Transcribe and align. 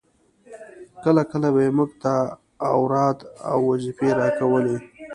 کله 1.03 1.21
کله 1.31 1.49
به 1.53 1.59
يې 1.65 1.71
موږ 1.77 1.89
ته 2.03 2.13
اوراد 2.71 3.17
او 3.49 3.59
وظيفې 3.69 4.09
راکولې. 4.19 4.75